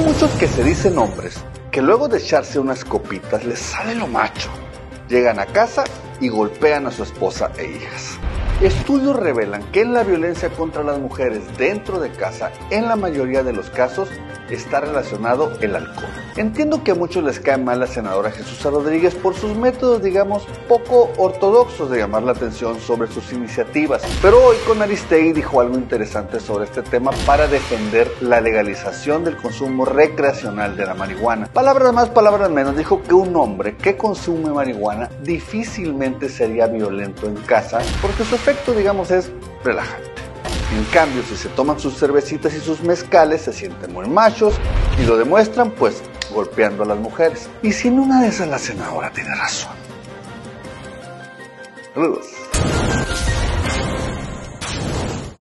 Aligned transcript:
muchos 0.00 0.30
que 0.32 0.48
se 0.48 0.62
dicen 0.64 0.98
hombres, 0.98 1.36
que 1.70 1.82
luego 1.82 2.08
de 2.08 2.18
echarse 2.18 2.58
unas 2.58 2.84
copitas 2.84 3.44
les 3.44 3.58
sale 3.58 3.94
lo 3.94 4.06
macho. 4.06 4.50
Llegan 5.08 5.38
a 5.38 5.46
casa 5.46 5.84
y 6.20 6.28
golpean 6.28 6.86
a 6.86 6.90
su 6.90 7.02
esposa 7.02 7.52
e 7.58 7.64
hijas. 7.64 8.18
Estudios 8.60 9.16
revelan 9.16 9.64
que 9.72 9.84
la 9.84 10.04
violencia 10.04 10.48
contra 10.48 10.84
las 10.84 11.00
mujeres 11.00 11.42
dentro 11.58 11.98
de 11.98 12.10
casa, 12.10 12.52
en 12.70 12.86
la 12.86 12.94
mayoría 12.94 13.42
de 13.42 13.52
los 13.52 13.68
casos, 13.68 14.08
está 14.48 14.80
relacionado 14.80 15.52
el 15.60 15.74
alcohol. 15.74 16.10
Entiendo 16.36 16.84
que 16.84 16.92
a 16.92 16.94
muchos 16.94 17.24
les 17.24 17.40
cae 17.40 17.58
mal 17.58 17.80
la 17.80 17.86
senadora 17.86 18.30
Jesús 18.30 18.62
Rodríguez 18.62 19.14
por 19.14 19.34
sus 19.34 19.56
métodos, 19.56 20.02
digamos, 20.02 20.46
poco 20.68 21.10
ortodoxos 21.16 21.90
de 21.90 21.98
llamar 21.98 22.22
la 22.22 22.32
atención 22.32 22.78
sobre 22.78 23.10
sus 23.10 23.32
iniciativas, 23.32 24.02
pero 24.22 24.42
hoy 24.44 24.56
con 24.66 24.80
Aristegui 24.80 25.32
dijo 25.32 25.60
algo 25.60 25.74
interesante 25.74 26.38
sobre 26.40 26.64
este 26.64 26.82
tema 26.82 27.10
para 27.26 27.48
defender 27.48 28.10
la 28.20 28.40
legalización 28.40 29.24
del 29.24 29.36
consumo 29.36 29.84
recreacional 29.84 30.76
de 30.76 30.86
la 30.86 30.94
marihuana. 30.94 31.46
Palabras 31.52 31.92
más, 31.92 32.08
palabras 32.10 32.50
menos, 32.50 32.76
dijo 32.76 33.02
que 33.02 33.14
un 33.14 33.34
hombre 33.36 33.76
que 33.76 33.96
consume 33.96 34.50
marihuana 34.50 35.08
difícilmente 35.22 36.28
sería 36.28 36.66
violento 36.66 37.26
en 37.26 37.36
casa 37.36 37.80
porque 38.00 38.24
su 38.24 38.36
efecto, 38.54 38.72
digamos, 38.72 39.10
es 39.10 39.30
relajante. 39.64 40.10
En 40.76 40.84
cambio, 40.86 41.22
si 41.28 41.36
se 41.36 41.48
toman 41.50 41.78
sus 41.78 41.98
cervecitas 41.98 42.54
y 42.54 42.60
sus 42.60 42.82
mezcales, 42.82 43.42
se 43.42 43.52
sienten 43.52 43.92
muy 43.92 44.08
machos 44.08 44.54
y 45.00 45.04
lo 45.04 45.16
demuestran, 45.16 45.70
pues, 45.72 46.02
golpeando 46.32 46.84
a 46.84 46.86
las 46.86 46.98
mujeres. 46.98 47.48
Y 47.62 47.72
si 47.72 47.88
en 47.88 47.98
una 47.98 48.22
de 48.22 48.28
esas 48.28 48.48
la 48.48 48.58
senadora 48.58 49.10
tiene 49.10 49.34
razón. 49.34 49.72
Saludos. 51.94 52.26